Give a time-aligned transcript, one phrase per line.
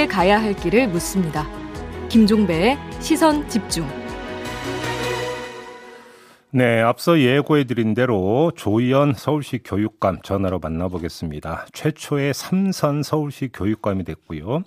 [0.00, 1.44] 함께 가야 할 길을 묻습니다.
[2.08, 3.86] 김종배의 시선 집중.
[6.52, 11.66] 네, 앞서 예고해드린 대로 조희연 서울시 교육감 전화로 만나보겠습니다.
[11.74, 14.62] 최초의 삼선 서울시 교육감이 됐고요.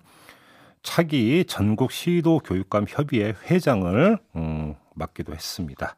[0.83, 5.95] 차기 전국 시도 교육감 협의회 회장을 음, 맡기도 했습니다.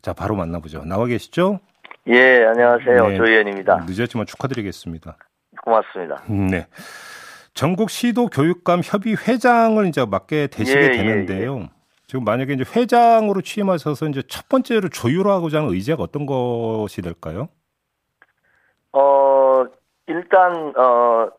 [0.00, 0.84] 자, 바로 만나보죠.
[0.84, 1.58] 나와 계시죠?
[2.06, 3.08] 예, 안녕하세요.
[3.08, 3.86] 네, 조희연입니다.
[3.88, 5.16] 늦었지만 축하드리겠습니다.
[5.64, 6.22] 고맙습니다.
[6.28, 6.66] 네.
[7.54, 11.68] 전국 시도 교육감 협의 회장을 이제 맡게 되시게 예, 예, 되는데요.
[12.06, 17.48] 지금 만약에 이제 회장으로 취임하셔서 이제 첫 번째로 조율하고자 하는 의제가 어떤 것이 될까요?
[18.92, 19.64] 어,
[20.08, 21.30] 일단, 어,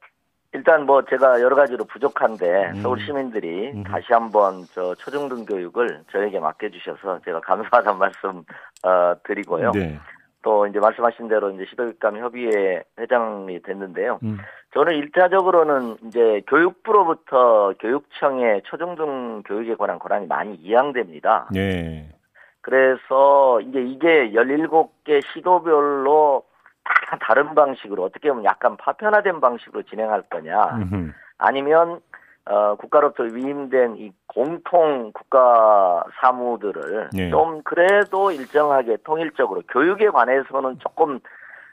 [0.53, 2.81] 일단 뭐 제가 여러 가지로 부족한데 음.
[2.81, 3.83] 서울 시민들이 음.
[3.83, 8.43] 다시 한번 저 초중등 교육을 저에게 맡겨주셔서 제가 감사하다는 말씀
[8.83, 9.71] 어, 드리고요.
[9.71, 9.99] 네.
[10.41, 14.19] 또 이제 말씀하신 대로 이제 시도교육감 협의회 회장이 됐는데요.
[14.23, 14.37] 음.
[14.73, 21.49] 저는 일차적으로는 이제 교육부로부터 교육청의 초중등 교육에 관한 권한이 많이 이양됩니다.
[21.51, 22.09] 네.
[22.61, 26.43] 그래서 이제 이게 17개 시도별로
[26.83, 31.11] 다 다른 방식으로 어떻게 보면 약간 파편화된 방식으로 진행할 거냐 음흠.
[31.37, 31.99] 아니면
[32.51, 37.29] 어, 국가로부터 위임된 이 공통 국가 사무들을 네.
[37.29, 41.19] 좀 그래도 일정하게 통일적으로 교육에 관해서는 조금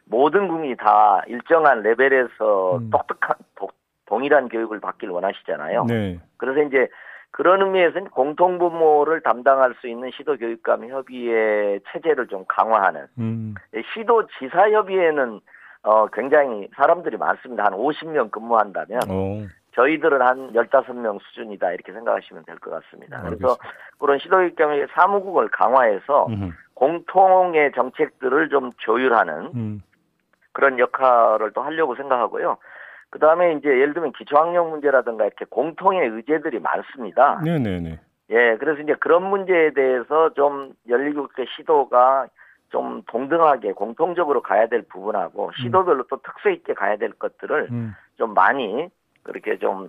[0.05, 2.91] 모든 국민이 다 일정한 레벨에서 음.
[2.91, 3.69] 똑똑한 도-
[4.07, 5.85] 동일한 교육을 받길 원하시잖아요.
[5.87, 6.21] 네.
[6.37, 6.89] 그래서 이제
[7.33, 13.55] 그런 의미에서 공통분모를 담당할 수 있는 시도교육감 협의회 체제를 좀 강화하는 음.
[13.95, 15.41] 시도지사협의회는
[15.83, 17.65] 어 굉장히 사람들이 많습니다.
[17.65, 19.47] 한 50명 근무한다면 어.
[19.79, 23.21] 저희들은 한 15명 수준이다 이렇게 생각하시면 될 것 같습니다.
[23.23, 23.65] 그래서 알겠습니다.
[24.01, 26.51] 그런 시도교육감의 사무국을 강화해서 음흠.
[26.75, 29.83] 공통의 정책들을 좀 조율하는 음.
[30.53, 32.57] 그런 역할을 또 하려고 생각하고요.
[33.11, 37.41] 그 다음에 이제 예를 들면 기초학력 문제라든가 이렇게 공통의 의제들이 많습니다.
[37.45, 38.01] 네네네.
[38.31, 42.27] 예, 그래서 이제 그런 문제에 대해서 좀 17개 시도가
[42.71, 47.95] 좀 동등하게 공통적으로 가야 될 부분하고 시도별로 또 특색 있게 가야 될 것들을 음.
[48.19, 48.91] 좀 많이
[49.23, 49.89] 그렇게 좀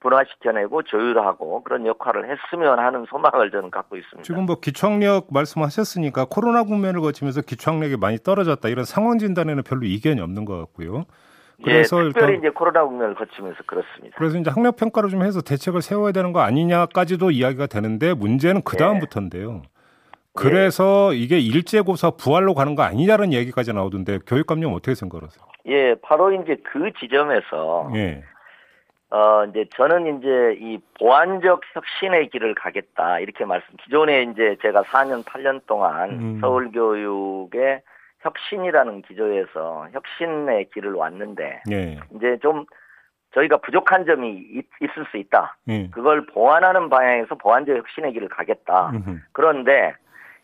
[0.00, 4.22] 분화시켜내고 조율하고 그런 역할을 했으면 하는 소망을 저는 갖고 있습니다.
[4.22, 10.20] 지금 뭐 기초학력 말씀하셨으니까 코로나 국면을 거치면서 기초학력이 많이 떨어졌다 이런 상황 진단에는 별로 이견이
[10.20, 11.04] 없는 것 같고요.
[11.62, 14.16] 그래서 예, 특별히 이제 코로나 국면을 거치면서 그렇습니다.
[14.18, 18.76] 그래서 이제 학력 평가를 좀 해서 대책을 세워야 되는 거 아니냐까지도 이야기가 되는데 문제는 그
[18.76, 19.62] 다음부터인데요.
[20.36, 25.44] 그래서 이게 일제고사 부활로 가는 거 아니냐는 얘기까지 나오던데 교육감님 어떻게 생각하세요?
[25.66, 28.24] 예, 바로 이제 그 지점에서 예.
[29.10, 33.20] 어, 이제 저는 이제 이 보완적 혁신의 길을 가겠다.
[33.20, 36.40] 이렇게 말씀, 기존에 이제 제가 4년, 8년 동안 음.
[36.40, 37.82] 서울교육의
[38.20, 42.00] 혁신이라는 기조에서 혁신의 길을 왔는데, 예.
[42.16, 42.64] 이제 좀
[43.34, 44.66] 저희가 부족한 점이 있,
[44.98, 45.58] 을수 있다.
[45.68, 45.88] 예.
[45.90, 48.90] 그걸 보완하는 방향에서 보완적 혁신의 길을 가겠다.
[48.90, 49.18] 음흠.
[49.32, 49.94] 그런데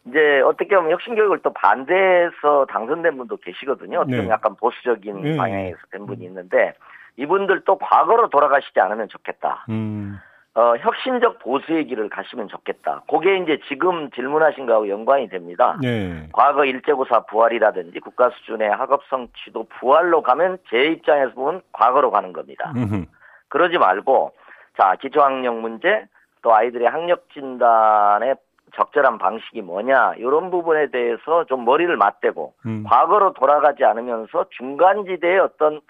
[0.07, 4.05] 이제 어떻게 보면 혁신 교육을 또 반대해서 당선된 분도 계시거든요.
[4.05, 4.29] 보면 네.
[4.29, 5.37] 약간 보수적인 네.
[5.37, 6.75] 방향에서 된 분이 있는데
[7.21, 9.67] 이분들도 과거로 돌아가시지 않으면 좋겠다.
[9.69, 10.19] 음.
[10.55, 13.03] 어, 혁신적 보수의 길을 가시면 좋겠다.
[13.09, 15.79] 그게 이제 지금 질문하신 거하고 연관이 됩니다.
[15.85, 16.29] 예.
[16.33, 22.33] 과거 일제고사 부활이라든지 국가 수준의 학업 성 취도 부활로 가면 제 입장에서 보면 과거로 가는
[22.33, 22.73] 겁니다.
[22.75, 23.05] 음흠.
[23.49, 24.33] 그러지 말고
[24.77, 26.07] 자 기초학력 문제
[26.43, 28.35] 또 아이들의 학력 진단의
[28.75, 32.85] 적절한 방식이 뭐냐 이런 부분에 대해서 좀 머리를 맞대고 음.
[32.89, 35.81] 과거로 돌아가지 않으면서 중간지대의 어떤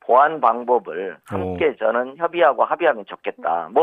[0.00, 3.68] 보완 방법을 함께 저는 협의하고 합의하면 좋겠다.
[3.72, 3.82] 뭐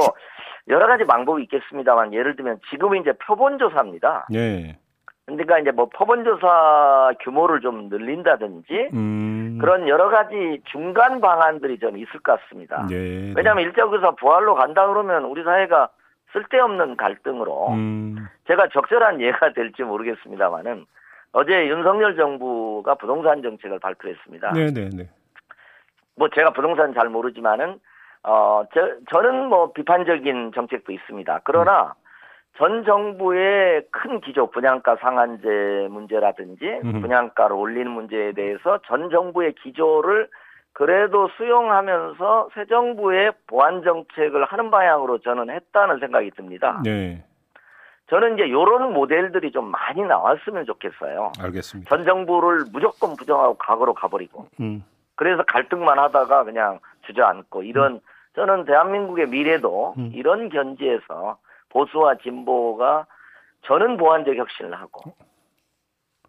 [0.67, 4.27] 여러 가지 방법이 있겠습니다만 예를 들면 지금은 이제 표본 조사입니다.
[4.33, 4.77] 예.
[5.25, 9.57] 그러니까 이제 뭐 표본 조사 규모를 좀 늘린다든지 음.
[9.59, 12.87] 그런 여러 가지 중간 방안들이 저는 있을 것 같습니다.
[12.91, 13.33] 예.
[13.35, 15.89] 왜냐하면 일제고사 부활로 간다 그러면 우리 사회가
[16.33, 18.27] 쓸데없는 갈등으로 음.
[18.47, 20.85] 제가 적절한 예가 될지 모르겠습니다만은
[21.33, 24.53] 어제 윤석열 정부가 부동산 정책을 발표했습니다.
[24.53, 25.09] 네네네.
[26.17, 27.79] 뭐 제가 부동산 잘 모르지만은
[28.23, 28.81] 어 저,
[29.11, 31.41] 저는 뭐 비판적인 정책도 있습니다.
[31.43, 31.93] 그러나
[32.57, 37.01] 전 정부의 큰 기조 분양가 상한제 문제라든지 음.
[37.01, 40.27] 분양가를 올리는 문제에 대해서 전 정부의 기조를
[40.73, 46.81] 그래도 수용하면서 새 정부의 보완 정책을 하는 방향으로 저는 했다는 생각이 듭니다.
[46.83, 47.23] 네.
[48.09, 51.33] 저는 이제 이런 모델들이 좀 많이 나왔으면 좋겠어요.
[51.39, 51.89] 알겠습니다.
[51.89, 54.83] 전 정부를 무조건 부정하고 과거로 가버리고 음.
[55.17, 57.99] 그래서 갈등만 하다가 그냥 주저앉고 이런
[58.35, 60.11] 저는 대한민국의 미래도 음.
[60.13, 61.37] 이런 견지에서
[61.69, 63.07] 보수와 진보가
[63.63, 65.13] 저는 보완적 혁신을 하고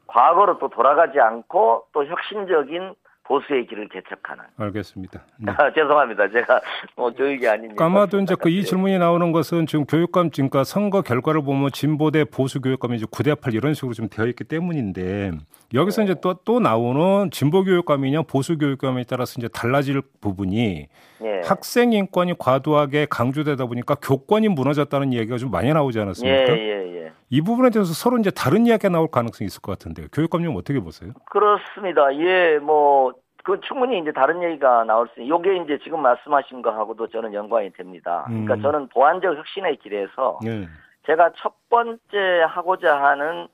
[0.07, 2.95] 과거로 또 돌아가지 않고 또 혁신적인
[3.29, 4.43] 보수의 길을 개척하는.
[4.57, 5.25] 알겠습니다.
[5.39, 5.53] 네.
[5.57, 6.29] 아, 죄송합니다.
[6.31, 6.61] 제가
[6.97, 7.85] 뭐 교육이 아니니까.
[7.85, 12.25] 아마도 이제 그 이 질문이 나오는 것은 지금 교육감 그러니까 선거 결과를 보면 진보 대
[12.25, 15.33] 보수 교육감이 이제 9대 8 이런 식으로 좀 되어 있기 때문인데
[15.75, 16.05] 여기서 네.
[16.07, 20.89] 이제 또또 나오는 진보 교육감이냐 보수 교육감에 따라서 이제 달라질 부분이
[21.21, 21.41] 네.
[21.45, 26.57] 학생 인권이 과도하게 강조되다 보니까 교권이 무너졌다는 얘기가 좀 많이 나오지 않았습니까?
[26.57, 26.98] 예, 예, 예.
[27.31, 30.07] 이 부분에 대해서 서로 이제 다른 이야기가 나올 가능성이 있을 것 같은데요.
[30.13, 31.13] 교육감님 어떻게 보세요?
[31.31, 32.15] 그렇습니다.
[32.17, 33.13] 예, 뭐,
[33.45, 38.25] 그 충분히 이제 다른 얘기가 나올 수, 요게 이제 지금 말씀하신 거하고도 저는 연관이 됩니다.
[38.27, 38.63] 그러니까 음.
[38.63, 40.69] 저는 보완적 혁신의 길에서 예.
[41.07, 42.01] 제가 첫 번째
[42.47, 43.49] 하고자 하는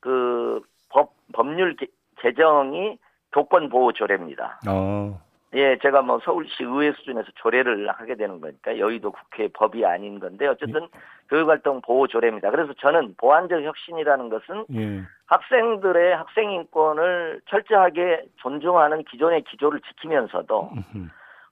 [0.00, 1.76] 그 법, 법률
[2.22, 2.98] 제정이
[3.32, 4.60] 교권 보호 조례입니다.
[4.68, 5.20] 어.
[5.54, 10.46] 예, 제가 뭐 서울시 의회 수준에서 조례를 하게 되는 거니까 여의도 국회 법이 아닌 건데
[10.46, 10.88] 어쨌든 예.
[11.28, 12.50] 교육활동 보호 조례입니다.
[12.50, 15.02] 그래서 저는 보완적 혁신이라는 것은 예.
[15.26, 20.70] 학생들의 학생 인권을 철저하게 존중하는 기존의 기조를 지키면서도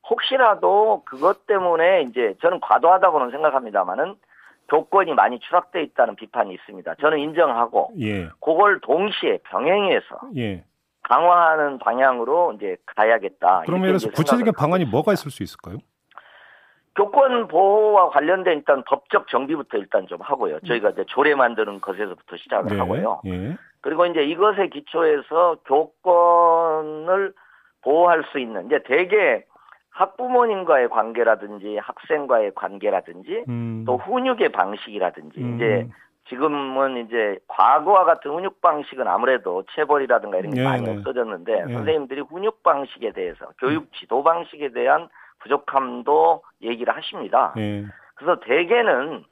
[0.09, 4.15] 혹시라도 그것 때문에 이제 저는 과도하다고는 생각합니다만은
[4.69, 6.95] 교권이 많이 추락돼 있다는 비판이 있습니다.
[6.97, 8.29] 저는 인정하고 예.
[8.41, 10.65] 그걸 동시에 병행해서 예.
[11.09, 13.63] 강화하는 방향으로 이제 가야겠다.
[13.65, 15.79] 그러면 들어서 구체적인 방안이 뭐가 있을 수 있을까요?
[16.95, 20.61] 교권 보호와 관련된 일단 법적 정비부터 일단 좀 하고요.
[20.61, 23.23] 저희가 이제 조례 만드는 것에서부터 시작을 네, 하고요.
[23.27, 23.57] 예.
[23.81, 27.33] 그리고 이제 이것에 기초해서 교권을
[27.83, 29.45] 보호할 수 있는 이제 대개
[29.91, 33.85] 학부모님과의 관계라든지 학생과의 관계라든지 음.
[33.87, 35.55] 또 훈육의 방식이라든지 음.
[35.55, 35.89] 이제
[36.29, 40.97] 지금은 이제 과거와 같은 훈육 방식은 아무래도 체벌이라든가 이런 게 네, 많이 네.
[40.97, 41.73] 없어졌는데 네.
[41.73, 45.09] 선생님들이 훈육 방식에 대해서 교육 지도 방식에 대한
[45.41, 47.53] 부족함도 얘기를 하십니다.
[47.57, 47.85] 네.
[48.15, 49.25] 그래서 대개는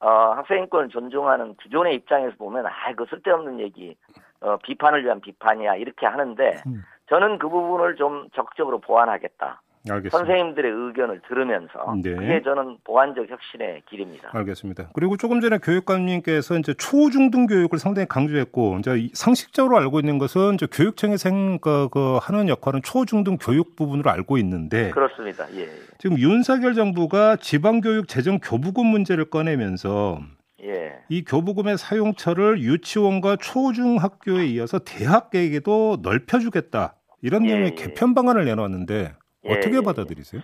[0.00, 3.96] 어, 학생 인권을 존중하는 기존의 입장에서 보면 아, 그 쓸데없는 얘기,
[4.40, 6.84] 어, 비판을 위한 비판이야 이렇게 하는데 음.
[7.08, 9.62] 저는 그 부분을 좀 적극적으로 보완하겠다.
[9.88, 10.18] 알겠습니다.
[10.18, 12.14] 선생님들의 의견을 들으면서 네.
[12.14, 14.30] 그게 저는 보완적 혁신의 길입니다.
[14.32, 14.90] 알겠습니다.
[14.94, 20.66] 그리고 조금 전에 교육감님께서 이제 초중등 교육을 상당히 강조했고 이제 상식적으로 알고 있는 것은 이제
[20.66, 25.44] 교육청이 생, 그, 그 하는 역할은 초중등 교육 부분으로 알고 있는데 그렇습니다.
[25.56, 25.68] 예.
[25.98, 30.20] 지금 윤석열 정부가 지방교육 재정 교부금 문제를 꺼내면서
[30.64, 30.94] 예.
[31.08, 36.94] 이 교부금의 사용처를 유치원과 초중학교에 이어서 대학에게도 넓혀주겠다.
[37.22, 37.74] 이런 예, 내용의 예.
[37.74, 39.14] 개편 방안을 내놓았는데 예,
[39.52, 39.80] 어떻게 예, 예.
[39.82, 40.42] 받아들이세요?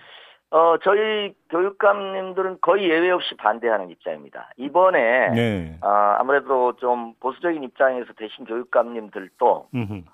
[0.53, 4.51] 어, 저희 교육감님들은 거의 예외 없이 반대하는 입장입니다.
[4.57, 5.77] 이번에, 네.
[5.81, 9.69] 어, 아무래도 좀 보수적인 입장에서 대신 교육감님들도,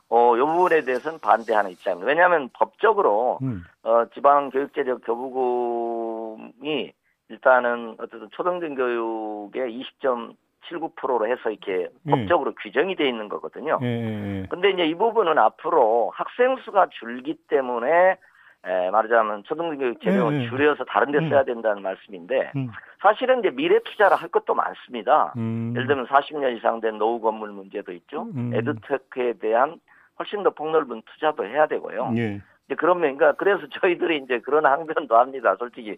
[0.08, 2.08] 어, 이 부분에 대해서는 반대하는 입장입니다.
[2.08, 3.66] 왜냐하면 법적으로, 음.
[3.84, 6.94] 어, 지방교육재적 교부금이
[7.30, 12.12] 일단은 어쨌든 초등등 교육의 20.79%로 해서 이렇게 예.
[12.12, 13.80] 법적으로 규정이 돼 있는 거거든요.
[13.82, 13.88] 예.
[13.88, 18.18] 예 근데 이제 이 부분은 앞으로 학생 수가 줄기 때문에
[18.66, 20.50] 에, 말하자면 초등교육 재정을 네, 네.
[20.50, 21.30] 줄여서 다른 데 음.
[21.30, 22.70] 써야 된다는 말씀인데 음.
[23.02, 25.34] 사실은 이제 미래 투자를 할 것도 많습니다.
[25.38, 25.74] 음.
[25.76, 28.28] 예를 들면 40년 이상 된 노후 건물 문제도 있죠.
[28.36, 28.52] 음.
[28.54, 29.80] 에드테크에 대한
[30.20, 32.14] 훨씬 더 폭넓은 투자도 해야 되고요.
[32.18, 32.42] 예.
[32.66, 35.56] 이제 그런 면인가 그래서 저희들이 이제 그런 항변도 합니다.
[35.58, 35.98] 솔직히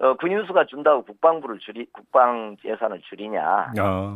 [0.00, 3.72] 어, 군인수가 준다고 국방부를 줄이 국방 예산을 줄이냐.
[3.78, 4.14] 아.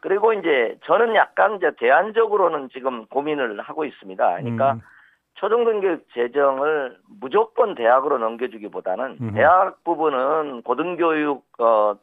[0.00, 4.36] 그리고 이제 저는 약간 이제 대안적으로는 지금 고민을 하고 있습니다.
[4.36, 4.80] 그러니까 음.
[5.38, 9.32] 초등등교육 재정을 무조건 대학으로 넘겨주기보다는 음.
[9.34, 11.94] 대학 부분은 고등교육 어,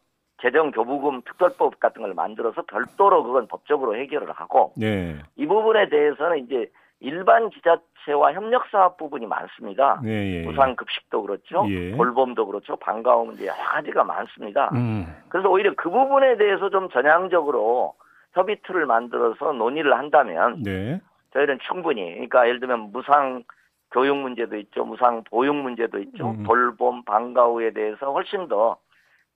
[0.41, 5.15] 재정 교부금 특별법 같은 걸 만들어서 별도로 그건 법적으로 해결을 하고 네.
[5.36, 6.69] 이 부분에 대해서는 이제
[7.01, 10.00] 일반 지자체와 협력 사업 부분이 많습니다.
[10.03, 10.45] 네, 예, 예.
[10.45, 11.65] 무상급식도 그렇죠.
[11.69, 11.95] 예.
[11.95, 12.77] 돌봄도 그렇죠.
[12.77, 14.69] 방과후 문제 여러 가지가 많습니다.
[14.74, 15.05] 음.
[15.27, 17.93] 그래서 오히려 그 부분에 대해서 좀 전향적으로
[18.33, 21.01] 협의 틀을 만들어서 논의를 한다면 네.
[21.36, 23.44] 저희는 충분히 그러니까 예를 들면 무상
[23.92, 26.44] 교육 문제도 있죠, 무상 보육 문제도 있죠, 음.
[26.44, 28.77] 돌봄 방과 후에 대해서 훨씬 더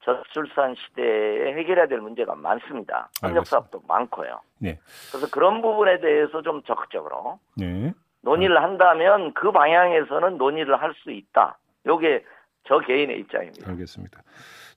[0.01, 3.10] 저출산 시대에 해결해야 될 문제가 많습니다.
[3.22, 4.39] 협력 사업도 많고요.
[4.60, 4.79] 네.
[5.12, 7.94] 그래서 그런 부분에 대해서 좀 적극적으로 네.
[8.22, 11.58] 논의를 한다면 그 방향에서는 논의를 할 수 있다.
[11.86, 12.25] 요게
[12.65, 13.70] 저 개인의 입장입니다.
[13.72, 14.22] 알겠습니다.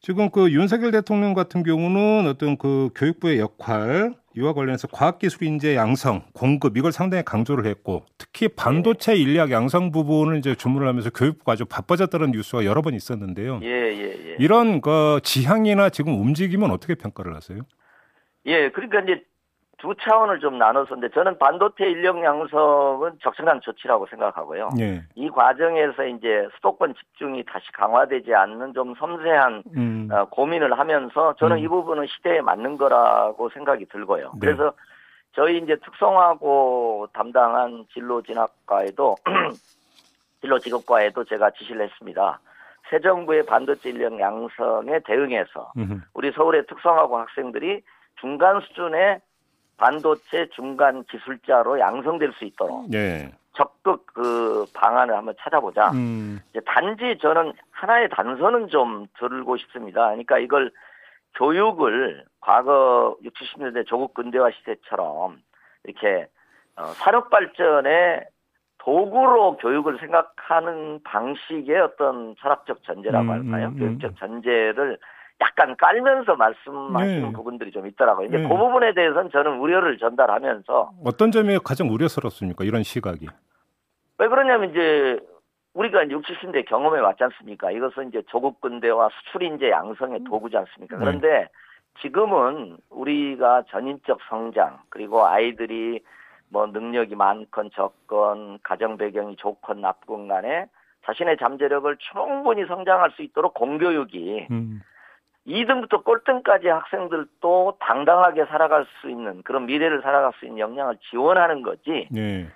[0.02, 6.24] 지금 그 윤석열 대통령 같은 경우는 어떤 그 교육부의 역할 이와 관련해서 과학기술 인재 양성,
[6.32, 11.66] 공급 이걸 상당히 강조를 했고 특히 반도체 인력 양성 부분을 이제 주문을 하면서 교육부가 아주
[11.66, 13.60] 바빠졌다는 뉴스가 여러 번 있었는데요.
[13.62, 14.36] 예, 예, 예.
[14.40, 17.60] 이런 그 지향이나 지금 움직임은 어떻게 평가를 하세요?
[18.46, 19.22] 예, 그러니까 이제
[19.82, 24.70] 두 차원을 좀 나눠서인데 저는 반도체 인력 양성은 적절한 조치라고 생각하고요.
[24.78, 25.02] 예.
[25.16, 30.08] 이 과정에서 이제 수도권 집중이 다시 강화되지 않는 좀 섬세한 음.
[30.12, 31.64] 어, 고민을 하면서 저는 음.
[31.64, 34.30] 이 부분은 시대에 맞는 거라고 생각이 들고요.
[34.34, 34.38] 네.
[34.40, 34.72] 그래서
[35.34, 39.16] 저희 이제 특성화고 담당한 진로 진학과에도
[40.40, 42.38] 진로 직업과에도 제가 지시를 했습니다.
[42.88, 46.02] 새 정부의 반도체 인력 양성에 대응해서 음흠.
[46.14, 47.82] 우리 서울의 특성화고 학생들이
[48.20, 49.20] 중간 수준의
[49.76, 53.32] 반도체 중간 기술자로 양성될 수 있도록 예.
[53.54, 55.90] 적극 그 방안을 한번 찾아보자.
[55.90, 56.40] 음.
[56.50, 60.06] 이제 단지 저는 하나의 단서는 좀 들고 싶습니다.
[60.06, 60.70] 그러니까 이걸
[61.34, 65.42] 교육을 과거 60, 70년대 조국 근대화 시대처럼
[65.84, 66.28] 이렇게
[66.76, 68.26] 어, 산업 발전의
[68.78, 73.68] 도구로 교육을 생각하는 방식의 어떤 철학적 전제라고 음, 할까요?
[73.68, 73.78] 음, 음.
[73.78, 74.98] 교육적 전제를
[75.42, 77.32] 약간 깔면서 말씀하시는 네.
[77.32, 78.28] 부분들이 좀 있더라고요.
[78.28, 78.48] 이제 네.
[78.48, 82.64] 그 부분에 대해서는 저는 우려를 전달하면서 어떤 점이 가장 우려스럽습니까?
[82.64, 83.26] 이런 시각이.
[84.18, 85.18] 왜 그러냐면 이제
[85.74, 87.72] 우리가 이제 60, 70대 경험해 왔지 않습니까?
[87.72, 90.96] 이것은 이제 조국 근대화 수출 인재 양성의 도구지 않습니까?
[90.96, 91.04] 네.
[91.04, 91.48] 그런데
[92.00, 96.00] 지금은 우리가 전인적 성장 그리고 아이들이
[96.50, 100.66] 뭐 능력이 많건 적건 가정 배경이 좋건 나쁘건 간에
[101.04, 104.82] 자신의 잠재력을 충분히 성장할 수 있도록 공교육이 음.
[105.46, 112.08] 2등부터 꼴등까지 학생들도 당당하게 살아갈 수 있는 그런 미래를 살아갈 수 있는 역량을 지원하는 거지
[112.16, 112.48] 예.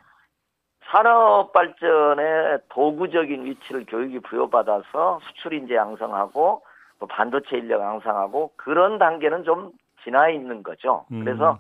[0.85, 6.63] 산업 발전의 도구적인 위치를 교육이 부여받아서 수출 인재 양성하고
[7.01, 9.73] 또 반도체 인력 양성하고 그런 단계는 좀
[10.05, 11.05] 지나 있는 거죠.
[11.11, 11.25] 음.
[11.25, 11.59] 그래서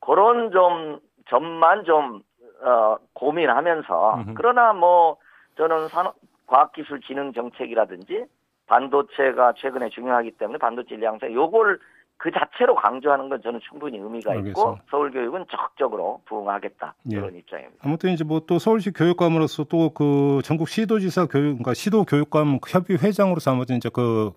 [0.00, 0.98] 그런 좀
[1.28, 2.22] 점만 좀
[2.62, 4.34] 어, 고민하면서 음흠.
[4.34, 5.16] 그러나 뭐
[5.56, 6.16] 저는 산업
[6.48, 8.26] 과학기술진흥 정책이라든지
[8.68, 11.78] 반도체가 최근에 중요하기 때문에 반도체 인력 양성 요걸
[12.20, 14.82] 그 자체로 강조하는 건 저는 충분히 의미가 있고 알겠습니다.
[14.90, 17.16] 서울 교육은 적극적으로 부응하겠다 예.
[17.16, 17.78] 그런 입장입니다.
[17.84, 22.98] 아무튼 이제 뭐 또 서울시 교육감으로서 또 그 전국 시도지사 교육, 그러니까 시도 교육감 협의
[22.98, 24.32] 회장으로서 아무튼 이제 그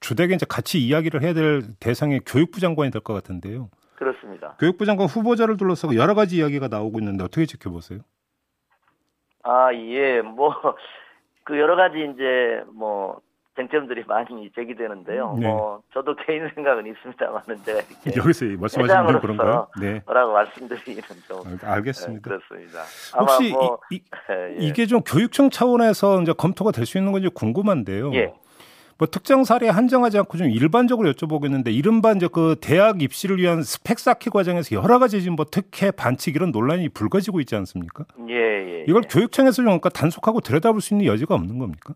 [0.00, 3.68] 주되게 이제 같이 이야기를 해야 될 대상이 교육부 장관이 될 것 같은데요.
[3.96, 4.56] 그렇습니다.
[4.60, 8.00] 교육부 장관 후보자를 둘러싸고 여러 가지 이야기가 나오고 있는데 어떻게 지켜보세요?
[9.42, 10.54] 아, 예, 뭐,
[11.44, 13.20] 그 여러 가지 이제 뭐,
[13.56, 15.36] 쟁점들이 많이 제기되는데요.
[15.38, 15.46] 네.
[15.46, 17.80] 뭐, 저도 개인 생각은 있습니다만은 제가
[18.16, 19.68] 여기서 말씀하시는 건 그런가요?
[19.80, 20.02] 네.
[20.06, 21.40] 뭐라고 말씀드리기는 좀.
[21.46, 22.18] 알- 알겠습니다.
[22.18, 22.80] 예, 그렇습니다.
[23.18, 24.00] 혹시 뭐, 이, 이,
[24.60, 28.12] 예, 이게 좀 교육청 차원에서 이제 검토가 될 수 있는 건지 궁금한데요.
[28.14, 28.34] 예.
[28.98, 33.98] 뭐 특정 사례에 한정하지 않고 좀 일반적으로 여쭤보겠는데 이른바 이제 그 대학 입시를 위한 스펙
[33.98, 38.04] 쌓기 과정에서 여러 가지 지금 뭐 특혜 반칙 이런 논란이 불거지고 있지 않습니까?
[38.28, 38.84] 예, 예.
[38.86, 39.08] 이걸 예.
[39.08, 41.94] 교육청에서 좀 그러니까 단속하고 들여다볼 수 있는 여지가 없는 겁니까?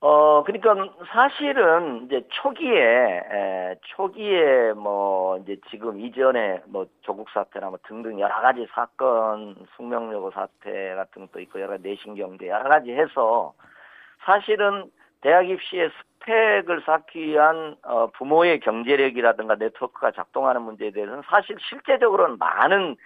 [0.00, 0.74] 어, 그러니까
[1.08, 8.40] 사실은 이제 초기에, 에, 초기에 뭐 이제 지금 이전에 뭐 조국 사태나 뭐 등등 여러
[8.40, 13.54] 가지 사건, 숙명여고 사태 같은 것도 있고 여러 가지 내신경제 여러 가지 해서
[14.24, 14.88] 사실은
[15.20, 15.90] 대학 입시의
[16.20, 22.96] 스펙을 쌓기 위한 어, 부모의 경제력이라든가 네트워크가 작동하는 문제에 대해서는 사실 실제적으로는 많은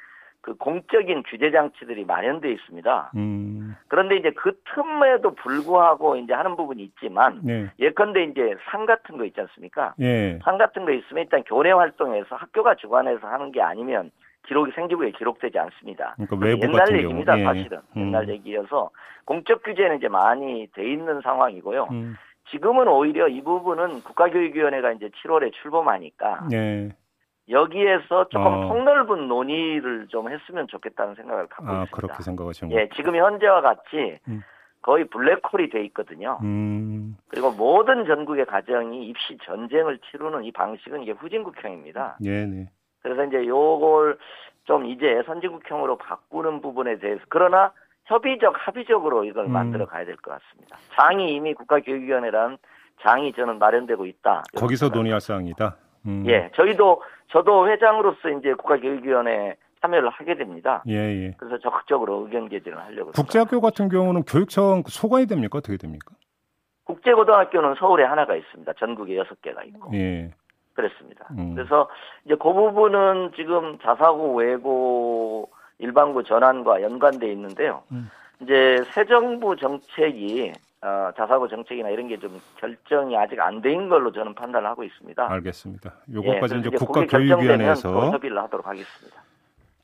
[0.42, 3.12] 그 공적인 규제 장치들이 마련되어 있습니다.
[3.16, 9.16] 음, 그런데 이제 그 틈에도 불구하고 이제 하는 부분이 있지만 네, 예컨대 이제 상 같은
[9.16, 9.94] 거 있지 않습니까?
[10.00, 14.10] 예, 상 같은 거 있으면 일단 교내 활동에서 학교가 주관해서 하는 게 아니면
[14.46, 16.16] 기록이 생기부에 기록되지 않습니다.
[16.28, 17.44] 그러니까 옛날 얘기입니다, 예.
[17.44, 17.78] 사실은.
[17.96, 18.02] 음.
[18.02, 18.90] 옛날 얘기여서
[19.24, 21.88] 공적 규제는 이제 많이 돼 있는 상황이고요.
[21.92, 22.16] 음,
[22.50, 26.90] 지금은 오히려 이 부분은 국가교육위원회가 이제 7월에 출범하니까 예,
[27.48, 28.68] 여기에서 조금 어.
[28.68, 31.96] 폭넓은 논의를 좀 했으면 좋겠다는 생각을 갖고 아 있습니다.
[31.96, 34.42] 그렇게 생각하시는 예, 지금 현재와 같이 음.
[34.80, 36.38] 거의 블랙홀이 돼 있거든요.
[36.42, 42.16] 음, 그리고 모든 전국의 가정이 입시 전쟁을 치르는 이 방식은 이게 후진국형입니다.
[42.24, 42.68] 예, 네,
[43.02, 44.18] 그래서 이제 요걸
[44.64, 47.72] 좀 이제 선진국형으로 바꾸는 부분에 대해서 그러나
[48.06, 49.52] 협의적 합의적으로 이걸 음.
[49.52, 50.76] 만들어 가야 될 것 같습니다.
[50.94, 52.58] 장이 이미 국가교육위원회라는
[53.02, 54.42] 장이 저는 마련되고 있다.
[54.56, 55.76] 거기서 논의할 사항이다.
[56.06, 60.82] 음, 예, 저희도 저도 회장으로서 이제 국가교육위원회 참여를 하게 됩니다.
[60.88, 61.34] 예, 예.
[61.38, 63.12] 그래서 적극적으로 의견 개진을 하려고.
[63.12, 65.58] 국제학교 같은 경우는 교육청 소관이 됩니까?
[65.58, 66.14] 어떻게 됩니까?
[66.84, 68.72] 국제고등학교는 서울에 하나가 있습니다.
[68.74, 69.90] 전국에 여섯 개가 있고.
[69.94, 70.30] 예,
[70.74, 71.26] 그렇습니다.
[71.36, 71.54] 음.
[71.54, 71.88] 그래서
[72.24, 77.82] 이제 그 부분은 지금 자사고 외고 일반고 전환과 연관돼 있는데요.
[77.92, 78.10] 음.
[78.40, 84.10] 이제 새 정부 정책이 어, 자사고 정책이나 이런 게 좀 결정이 아직 안 된 걸로
[84.12, 85.30] 저는 판단을 하고 있습니다.
[85.30, 85.94] 알겠습니다.
[86.10, 89.22] 예, 요것까지 이제 그게 결정되면 국가교육위원회에서 또 협의를 하도록 하겠습니다.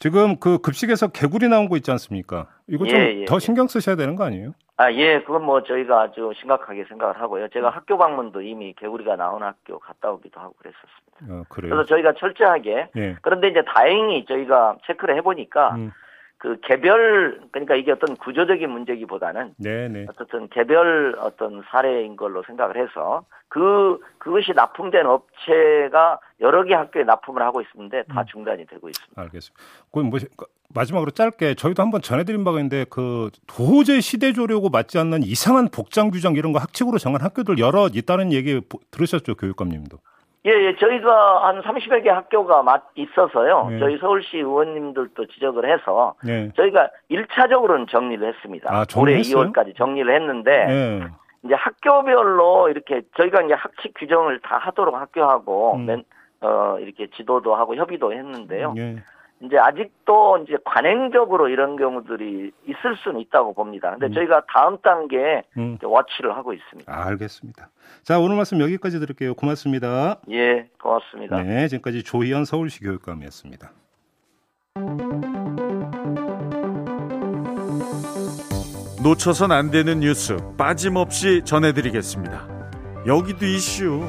[0.01, 2.47] 지금 그 급식에서 개구리 나온 거 있지 않습니까?
[2.69, 3.39] 이거 좀 예, 예, 더 예.
[3.41, 4.53] 신경 쓰셔야 되는 거 아니에요?
[4.77, 7.49] 아, 예, 그건 뭐 저희가 아주 심각하게 생각을 하고요.
[7.49, 11.35] 제가 학교 방문도 이미 개구리가 나온 학교 갔다 오기도 하고 그랬었습니다.
[11.35, 11.71] 어, 그래요.
[11.75, 13.17] 그래서 저희가 철저하게 예.
[13.23, 15.91] 그런데 이제 다행히 저희가 체크를 해보니까 음,
[16.39, 20.07] 그 개별 그러니까 이게 어떤 구조적인 문제기보다는 네네.
[20.09, 27.43] 어쨌든 개별 어떤 사례인 걸로 생각을 해서 그 그것이 납품된 업체가 여러 개 학교에 납품을
[27.43, 28.27] 하고 있는데 다 음.
[28.27, 29.21] 중단이 되고 있습니다.
[29.21, 29.65] 알겠습니다.
[29.91, 30.21] 그럼 뭐
[30.73, 36.11] 마지막으로 짧게 저희도 한번 전해드린 바가 있는데 그 도저히 시대 조려고 맞지 않는 이상한 복장
[36.11, 38.61] 규정 이런 거 학칙으로 정한 학교들 여러 있다는 얘기
[38.93, 39.99] 들으셨죠 교육감님도?
[40.49, 42.65] 예, 예, 저희가 한 30여 개 학교가
[42.95, 43.69] 있어서요.
[43.71, 43.79] 네.
[43.79, 46.51] 저희 서울시 의원님들도 지적을 해서 네.
[46.57, 48.71] 저희가 1차적으로는 정리를 했습니다.
[48.73, 51.07] 아, 올해 2월까지 정리를 했는데 네.
[51.45, 55.87] 이제 학교별로 이렇게 저희가 이제 학칙 규정을 다 하도록 학교하고 음.
[55.87, 56.05] 맨,
[56.41, 58.75] 어, 이렇게 지도도 하고 협의도 했는데요.
[59.41, 59.47] 네.
[59.47, 63.91] 이제 아직도 이제 관행적으로 이런 경우들이 있을 수는 있다고 봅니다.
[63.91, 64.13] 근데 음.
[64.13, 65.79] 저희가 다음 단계에 음.
[65.83, 66.93] 워치를 하고 있습니다.
[66.93, 67.71] 아, 알겠습니다.
[68.03, 69.35] 자, 오늘 말씀 여기까지 드릴게요.
[69.35, 70.19] 고맙습니다.
[70.31, 71.43] 예, 고맙습니다.
[71.43, 73.71] 네, 지금까지 조희연 서울시 교육감이었습니다.
[79.03, 82.49] 놓쳐선 안 되는 뉴스 빠짐없이 전해드리겠습니다.
[83.07, 84.03] 여기도 이슈.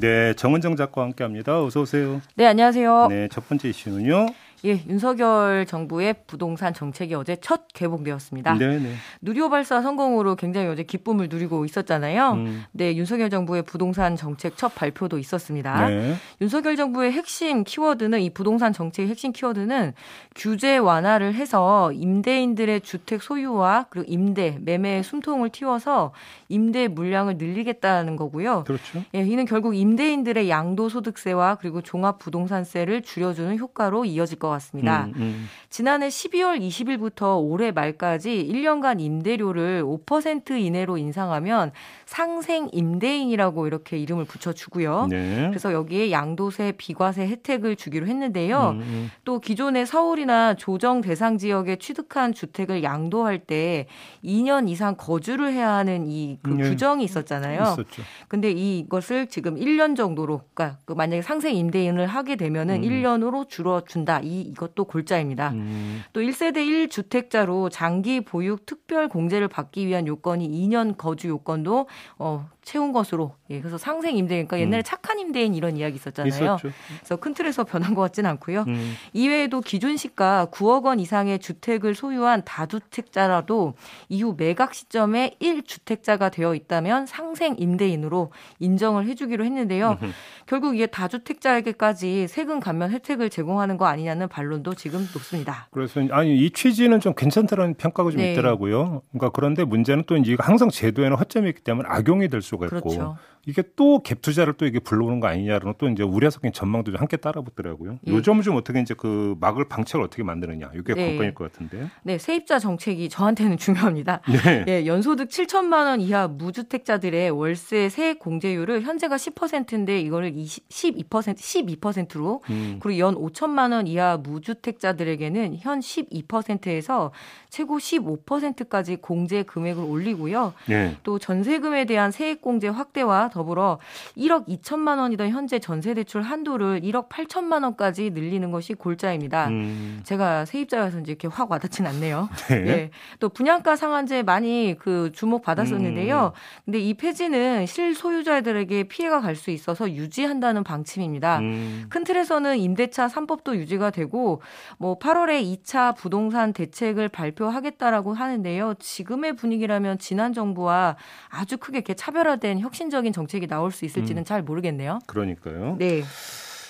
[0.00, 1.60] 네, 정은정 작가와 함께합니다.
[1.60, 2.22] 어서 오세요.
[2.36, 3.08] 네, 안녕하세요.
[3.10, 4.26] 네, 첫 번째 이슈는요.
[4.64, 8.58] 예, 윤석열 정부의 부동산 정책이 어제 첫 개봉되었습니다.
[8.58, 8.94] 네네.
[9.22, 12.32] 누리호 발사 성공으로 굉장히 어제 기쁨을 누리고 있었잖아요.
[12.32, 12.64] 음.
[12.72, 15.88] 네, 윤석열 정부의 부동산 정책 첫 발표도 있었습니다.
[15.88, 16.14] 네.
[16.40, 19.94] 윤석열 정부의 핵심 키워드는 이 부동산 정책의 핵심 키워드는
[20.34, 26.12] 규제 완화를 해서 임대인들의 주택 소유와 그리고 임대, 매매의 숨통을 틔워서
[26.48, 28.64] 임대 물량을 늘리겠다는 거고요.
[28.64, 29.04] 그렇죠.
[29.14, 35.04] 예, 이는 결국 임대인들의 양도소득세와 그리고 종합부동산세를 줄여주는 효과로 이어질 것 같습니다.
[35.06, 35.48] 음, 음.
[35.70, 41.72] 지난해 12월 20일부터 올해 말까지 1년간 임대료를 5% 이내로 인상하면
[42.06, 45.08] 상생 임대인이라고 이렇게 이름을 붙여주고요.
[45.10, 45.46] 네.
[45.48, 48.70] 그래서 여기에 양도세, 비과세 혜택을 주기로 했는데요.
[48.76, 49.10] 음, 음.
[49.24, 53.86] 또 기존의 서울이나 조정 대상 지역에 취득한 주택을 양도할 때
[54.24, 56.68] 2년 이상 거주를 해야 하는 이그 네.
[56.68, 57.62] 규정이 있었잖아요.
[57.62, 58.02] 있었죠.
[58.28, 62.82] 근데 이것을 지금 1년 정도로 그러니까 그 만약에 상생 임대인을 하게 되면은 음.
[62.82, 64.20] 1년으로 줄어준다.
[64.22, 65.50] 이 이것도 골자입니다.
[65.50, 66.02] 음.
[66.12, 66.56] 또 1세대
[66.88, 73.60] 1주택자로 장기 보육 특별 공제를 받기 위한 요건이 2년 거주 요건도 어 채운 것으로 예
[73.60, 74.84] 그래서 상생 임대인 그러니까 옛날에 음.
[74.84, 76.28] 착한 임대인 이런 이야기 있었잖아요.
[76.28, 76.70] 있었죠.
[76.98, 78.64] 그래서 큰 틀에서 변한 것 같지는 않고요.
[78.68, 78.94] 음.
[79.14, 83.72] 이외에도 기준 시가 9억 원 이상의 주택을 소유한 다주택자라도
[84.10, 89.96] 이후 매각 시점에 1주택자가 되어 있다면 상생 임대인으로 인정을 해주기로 했는데요.
[90.02, 90.12] 음흠.
[90.44, 95.68] 결국 이게 다주택자에게까지 세금 감면 혜택을 제공하는 거 아니냐는 반론도 지금 높습니다.
[95.70, 98.32] 그래서 아니 이 취지는 좀 괜찮다는 평가가 좀 네.
[98.32, 99.00] 있더라고요.
[99.12, 103.16] 그러니까 그런데 문제는 또 이제 항상 제도에는 허점이 있기 때문에 악용이 될 수 그렇죠.
[103.46, 107.16] 이게 또 갭 투자를 또 이게 불러오는 거 아니냐라는 또 이제 우려 섞인 전망도 함께
[107.16, 107.98] 따라붙더라고요.
[108.06, 108.12] 예.
[108.12, 111.08] 요점 좀 어떻게 이제 그 막을 방책을 어떻게 만드느냐 이게 네.
[111.08, 111.90] 관건일 것 같은데.
[112.02, 114.20] 네, 세입자 정책이 저한테는 중요합니다.
[114.44, 114.64] 네.
[114.64, 122.42] 네 연소득 7천만 원 이하 무주택자들의 월세 세액 공제율을 현재가 10%인데 이거를 20, 12% 12%로
[122.50, 122.78] 음.
[122.80, 127.12] 그리고 연 5천만 원 이하 무주택자들에게는 현 12%에서
[127.50, 130.54] 최고 15%까지 공제 금액을 올리고요.
[130.66, 130.96] 네.
[131.02, 133.78] 또 전세금에 대한 세액 공제 확대와 더불어
[134.16, 139.48] 1억 2천만 원이던 현재 전세 대출 한도를 1억 8천만 원까지 늘리는 것이 골자입니다.
[139.48, 140.00] 음.
[140.04, 142.28] 제가 세입자여서 이제 이렇게 확 와닿진 않네요.
[142.48, 142.62] 네.
[142.62, 142.90] 네.
[143.18, 146.32] 또 분양가 상한제 많이 그 주목 받았었는데요.
[146.34, 146.38] 음.
[146.66, 151.38] 근데 이 폐지는 실소유자들에게 피해가 갈 수 있어서 유지한다는 방침입니다.
[151.38, 151.86] 음.
[151.88, 154.42] 큰 틀에서는 임대차 3법도 유지가 되고
[154.76, 158.74] 뭐 8월에 2차 부동산 대책을 발표하겠다라고 하는데요.
[158.78, 160.96] 지금의 분위기라면 지난 정부와
[161.28, 164.24] 아주 크게 이렇게 차별화된 혁신적인 정책이 나올 수 있을지는 음.
[164.24, 165.00] 잘 모르겠네요.
[165.06, 165.74] 그러니까요.
[165.78, 166.04] 네.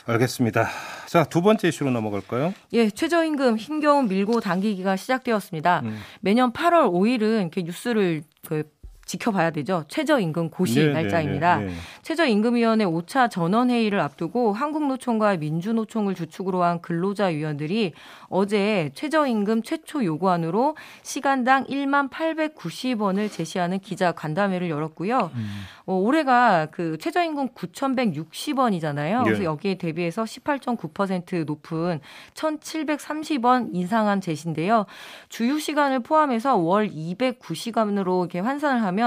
[0.07, 0.67] 알겠습니다.
[1.07, 2.55] 자, 두 번째 이슈로 넘어갈까요?
[2.73, 5.83] 예, 최저임금 힘겨운 밀고 당기기가 시작되었습니다.
[5.85, 5.99] 음.
[6.21, 8.63] 매년 8월 5일은 이렇게 뉴스를 그
[9.09, 9.85] 지켜봐야 되죠.
[9.89, 11.57] 최저임금 고시 네, 네 날짜입니다.
[11.57, 17.95] 네, 네, 최저임금위원회 5차 전원회의를 앞두고 한국노총과 민주노총을 주축으로 한 근로자위원들이
[18.29, 25.31] 어제 최저임금 최초 요구안으로 시간당 1만 890원을 제시하는 기자 간담회를 열었고요.
[25.35, 25.63] 음.
[25.87, 29.25] 어, 올해가 그 최저임금 9,160원이잖아요.
[29.25, 29.45] 그래서 예.
[29.47, 32.01] 여기에 대비해서 18.9% 높은
[32.35, 34.85] 1,730원 인상한 제시인데요.
[35.31, 38.98] 주휴 시간을 포함해서 월 209시간으로 이렇게 환산을 하면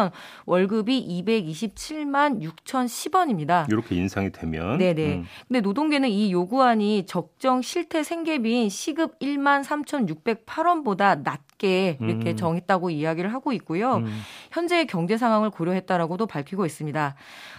[0.45, 3.69] 월급이 227만 6,010원입니다.
[3.71, 5.15] 이렇게 인상이 되면 네네.
[5.15, 5.25] 음.
[5.47, 12.35] 근데 노동계는 이 요구안이 적정 실태 생계비인 시급 1만 3,608원보다 낮게 이렇게 음.
[12.35, 13.95] 정했다고 이야기를 하고 있고요.
[13.97, 14.21] 음.
[14.51, 17.15] 현재의 경제 상황을 고려했다라고도 밝히고 있습니다.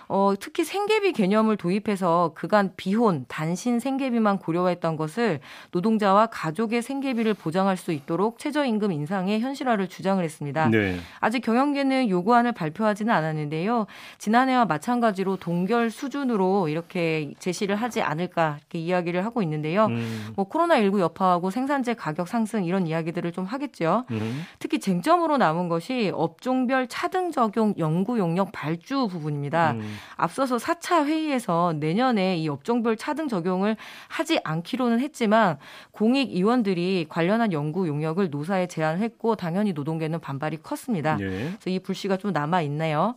[0.08, 7.76] 어, 특히 생계비 개념을 도입해서 그간 비혼, 단신 생계비만 고려했던 것을 노동자와 가족의 생계비를 보장할
[7.76, 10.68] 수 있도록 최저임금 인상의 현실화를 주장을 했습니다.
[10.68, 10.98] 네.
[11.20, 13.86] 아직 경영계는 요구안을 발표하지는 않았는데요.
[14.18, 19.86] 지난해와 마찬가지로 동결 수준으로 이렇게 제시를 하지 않을까 이렇게 이야기를 하고 있는데요.
[19.86, 20.32] 음.
[20.36, 24.04] 뭐 코로나19 여파하고 생산재 가격 상승 이런 이야기들을 좀 하겠죠.
[24.10, 24.44] 음.
[24.58, 29.72] 특히 쟁점으로 남은 것이 업종별 차등 적용 연구 용역 발주 부분입니다.
[29.72, 29.91] 음.
[30.16, 33.76] 앞서서 4차 회의에서 내년에 이 업종별 차등 적용을
[34.08, 35.58] 하지 않기로는 했지만
[35.90, 41.16] 공익 의원들이 관련한 연구 용역을 노사에 제안했고 당연히 노동계는 반발이 컸습니다.
[41.16, 41.26] 네.
[41.26, 43.14] 그래서 이 불씨가 좀 남아 있네요.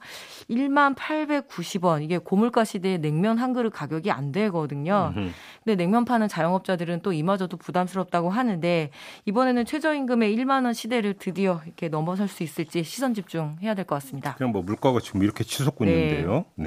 [0.50, 5.14] 1만 890원 이게 고물가 시대에 냉면 한 그릇 가격이 안 되거든요.
[5.16, 5.30] 음흠.
[5.64, 8.90] 근데 냉면 파는 자영업자들은 또 이마저도 부담스럽다고 하는데
[9.26, 14.36] 이번에는 최저임금의 1만 원 시대를 드디어 이렇게 넘어설 수 있을지 시선 집중해야 될 것 같습니다.
[14.36, 15.92] 그냥 뭐 물가가 지금 이렇게 치솟고 네.
[15.92, 16.46] 있는데요.
[16.56, 16.65] 네.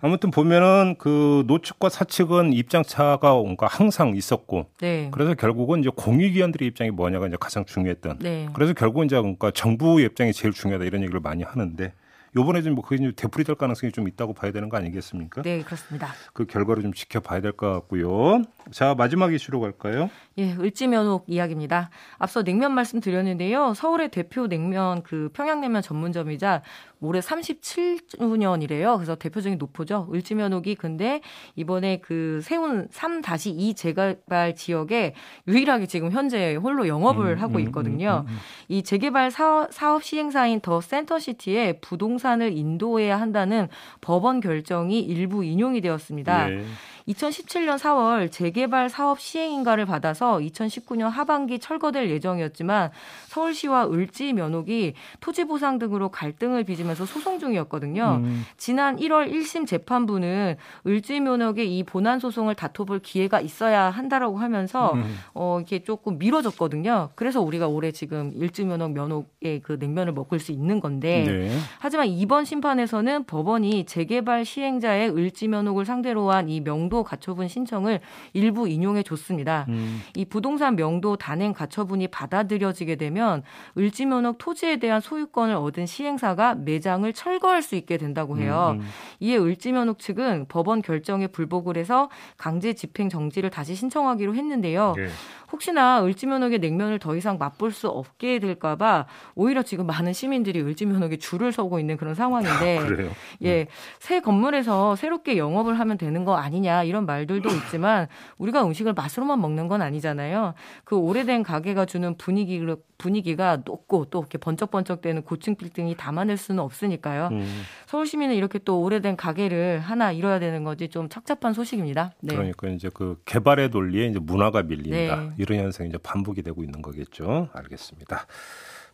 [0.00, 5.08] 아무튼 보면은 그 노측과 사측은 입장 차가 뭔가 항상 있었고 네.
[5.12, 8.18] 그래서 결국은 이제 공익위원들의 입장이 뭐냐가 이제 가장 중요했던.
[8.20, 8.48] 네.
[8.52, 11.92] 그래서 결국은 이제 그러니까 정부의 입장이 제일 중요하다 이런 얘기를 많이 하는데
[12.36, 15.42] 요번에 좀뭐 그게 좀 되풀이 될 가능성이 좀 있다고 봐야 되는 거 아니겠습니까?
[15.42, 16.12] 네, 그렇습니다.
[16.32, 18.42] 그 결과를 좀 지켜봐야 될 것 같고요.
[18.70, 20.08] 자, 마지막 이슈로 갈까요?
[20.38, 21.90] 예, 을지면옥 이야기입니다.
[22.18, 23.74] 앞서 냉면 말씀드렸는데요.
[23.74, 26.62] 서울의 대표 냉면 그 평양냉면 전문점이자
[27.00, 28.96] 올해 37주년이래요.
[28.96, 30.08] 그래서 대표적인 노포죠.
[30.12, 31.20] 을지면옥이 근데
[31.56, 35.14] 이번에 그 세운 3-2 재개발 지역에
[35.48, 38.24] 유일하게 지금 현재 홀로 영업을 음, 하고 음, 있거든요.
[38.26, 43.68] 음, 음, 음, 이 재개발 사업, 사업 시행사인 더 센터시티에 부동산을 인도해야 한다는
[44.00, 46.48] 법원 결정이 일부 인용이 되었습니다.
[46.48, 46.64] 네.
[47.10, 52.90] 2017년 4월 재개발 사업 시행인가를 받아서 2019년 하반기 철거될 예정이었지만
[53.28, 58.20] 서울시와 을지 면옥이 토지 보상 등으로 갈등을 빚으면서 소송 중이었거든요.
[58.22, 58.44] 음.
[58.56, 65.16] 지난 1월 1심 재판부는 을지 면옥의 이 본안 소송을 다퉈볼 기회가 있어야 한다라고 하면서 음.
[65.34, 67.10] 어 이게 조금 미뤄졌거든요.
[67.14, 71.58] 그래서 우리가 올해 지금 을지 면옥 면옥의 그 냉면을 먹을 수 있는 건데 네.
[71.78, 78.00] 하지만 이번 심판에서는 법원이 재개발 시행자의 을지 면옥을 상대로 한 이 명도 가처분 신청을
[78.32, 79.66] 일부 인용해 줬습니다.
[79.68, 80.00] 음.
[80.16, 83.42] 이 부동산 명도 단행 가처분이 받아들여지게 되면
[83.76, 88.76] 을지면허 토지에 대한 소유권을 얻은 시행사가 매장을 철거할 수 있게 된다고 해요.
[88.76, 88.80] 음.
[88.80, 88.88] 음.
[89.20, 94.94] 이에 을지면허 측은 법원 결정에 불복을 해서 강제 집행 정지를 다시 신청하기로 했는데요.
[94.96, 95.08] 네.
[95.52, 101.52] 혹시나 을지면옥의 냉면을 더 이상 맛볼 수 없게 될까봐 오히려 지금 많은 시민들이 을지면옥에 줄을
[101.52, 103.10] 서고 있는 그런 상황인데, 아,
[103.42, 103.66] 예, 음.
[103.98, 109.68] 새 건물에서 새롭게 영업을 하면 되는 거 아니냐 이런 말들도 있지만 우리가 음식을 맛으로만 먹는
[109.68, 110.54] 건 아니잖아요.
[110.84, 112.60] 그 오래된 가게가 주는 분위기
[112.98, 117.28] 분위기가 높고 또 이렇게 번쩍번쩍대는 고층 빌딩이 담아낼 수는 없으니까요.
[117.32, 117.62] 음.
[117.86, 122.12] 서울 시민은 이렇게 또 오래된 가게를 하나 이뤄야 되는 거지 좀 착잡한 소식입니다.
[122.20, 122.34] 네.
[122.34, 125.16] 그러니까 이제 그 개발의 논리에 이제 문화가 밀린다.
[125.16, 125.30] 네.
[125.38, 127.48] 이런 현상이 이제 반복이 되고 있는 거겠죠.
[127.54, 128.26] 알겠습니다.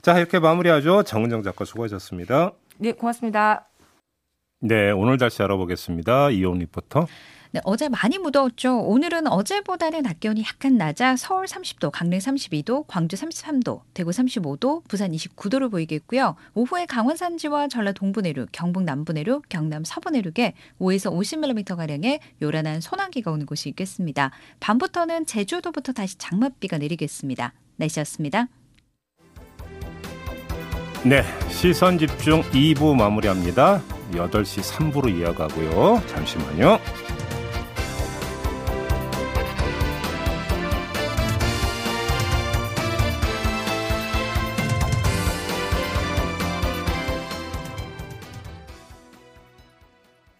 [0.03, 1.03] 자, 이렇게 마무리하죠.
[1.03, 2.53] 정은정 작가 수고하셨습니다.
[2.79, 3.67] 네, 고맙습니다.
[4.61, 6.31] 네, 오늘 다시 알아보겠습니다.
[6.31, 7.07] 이온 리포터.
[7.53, 8.81] 네, 어제 많이 무더웠죠.
[8.81, 15.13] 오늘은 어제보다는 낮 기온이 약간 낮아 서울 30도, 강릉 32도, 광주 33도, 대구 35도, 부산
[15.13, 16.37] 29도를 보이겠고요.
[16.55, 22.21] 오후에 강원 산지와 전라 동부 내륙, 경북 남부 내륙, 경남 서부 내륙에 5에서 50mm 가량의
[22.43, 24.33] 요란한 소나기가 오는 곳이 있겠습니다.
[24.61, 27.53] 밤부터는 제주도부터 다시 장맛비가 내리겠습니다.
[27.77, 28.49] 날씨였습니다.
[31.05, 33.96] 네, 시선 집중 2부 마무리합니다.
[34.13, 36.03] 8시 3부로 이어가고요.
[36.07, 36.79] 잠시만요.